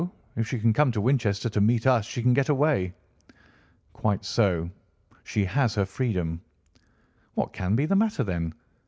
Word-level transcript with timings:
If 0.35 0.47
she 0.47 0.57
can 0.59 0.73
come 0.73 0.91
to 0.93 0.99
Winchester 0.99 1.47
to 1.49 1.61
meet 1.61 1.85
us 1.85 2.05
she 2.07 2.23
can 2.23 2.33
get 2.33 2.49
away." 2.49 2.91
"Quite 3.93 4.25
so. 4.25 4.71
She 5.25 5.45
has 5.45 5.75
her 5.75 5.85
freedom." 5.85 6.41
"What 7.35 7.53
can 7.53 7.75
be 7.75 7.85
the 7.85 7.95
matter, 7.95 8.23
then? 8.23 8.55